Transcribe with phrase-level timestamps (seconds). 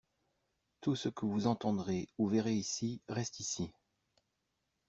[0.81, 3.71] tout ce que vous entendrez ou verrez ici reste ici.